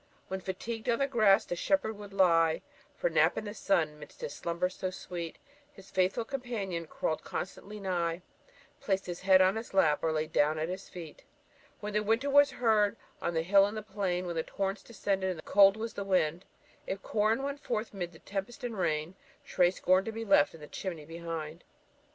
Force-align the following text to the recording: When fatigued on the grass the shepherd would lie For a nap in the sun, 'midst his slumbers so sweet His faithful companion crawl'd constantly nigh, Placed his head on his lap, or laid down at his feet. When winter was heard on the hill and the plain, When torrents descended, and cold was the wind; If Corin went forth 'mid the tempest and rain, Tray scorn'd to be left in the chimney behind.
When 0.29 0.39
fatigued 0.41 0.89
on 0.89 0.97
the 0.97 1.05
grass 1.05 1.45
the 1.45 1.55
shepherd 1.55 1.93
would 1.95 2.11
lie 2.11 2.63
For 2.97 3.05
a 3.05 3.09
nap 3.11 3.37
in 3.37 3.45
the 3.45 3.53
sun, 3.53 3.99
'midst 3.99 4.21
his 4.21 4.33
slumbers 4.33 4.73
so 4.73 4.89
sweet 4.89 5.37
His 5.73 5.91
faithful 5.91 6.25
companion 6.25 6.87
crawl'd 6.87 7.23
constantly 7.23 7.79
nigh, 7.79 8.23
Placed 8.79 9.05
his 9.05 9.21
head 9.21 9.43
on 9.43 9.55
his 9.57 9.75
lap, 9.75 9.99
or 10.01 10.11
laid 10.11 10.31
down 10.33 10.57
at 10.57 10.69
his 10.69 10.89
feet. 10.89 11.23
When 11.81 12.03
winter 12.07 12.31
was 12.31 12.49
heard 12.49 12.97
on 13.21 13.35
the 13.35 13.43
hill 13.43 13.67
and 13.67 13.77
the 13.77 13.83
plain, 13.83 14.25
When 14.25 14.43
torrents 14.43 14.81
descended, 14.81 15.29
and 15.29 15.45
cold 15.45 15.77
was 15.77 15.93
the 15.93 16.03
wind; 16.03 16.45
If 16.87 17.03
Corin 17.03 17.43
went 17.43 17.59
forth 17.59 17.93
'mid 17.93 18.11
the 18.11 18.17
tempest 18.17 18.63
and 18.63 18.75
rain, 18.79 19.13
Tray 19.45 19.69
scorn'd 19.69 20.07
to 20.07 20.11
be 20.11 20.25
left 20.25 20.55
in 20.55 20.61
the 20.61 20.67
chimney 20.67 21.05
behind. 21.05 21.63